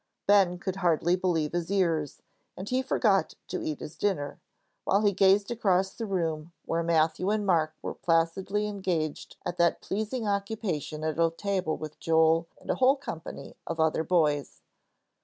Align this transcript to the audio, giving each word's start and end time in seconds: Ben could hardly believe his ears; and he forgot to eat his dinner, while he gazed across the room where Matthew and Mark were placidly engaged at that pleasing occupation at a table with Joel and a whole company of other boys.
Ben 0.25 0.57
could 0.57 0.77
hardly 0.77 1.15
believe 1.15 1.51
his 1.51 1.69
ears; 1.71 2.23
and 2.57 2.67
he 2.67 2.81
forgot 2.81 3.35
to 3.49 3.61
eat 3.61 3.81
his 3.81 3.95
dinner, 3.99 4.39
while 4.83 5.01
he 5.05 5.11
gazed 5.11 5.51
across 5.51 5.93
the 5.93 6.07
room 6.07 6.53
where 6.65 6.81
Matthew 6.81 7.29
and 7.29 7.45
Mark 7.45 7.75
were 7.83 7.93
placidly 7.93 8.65
engaged 8.65 9.35
at 9.45 9.57
that 9.59 9.79
pleasing 9.79 10.27
occupation 10.27 11.03
at 11.03 11.19
a 11.19 11.29
table 11.29 11.77
with 11.77 11.99
Joel 11.99 12.47
and 12.59 12.71
a 12.71 12.75
whole 12.81 12.95
company 12.95 13.55
of 13.67 13.79
other 13.79 14.03
boys. 14.03 14.63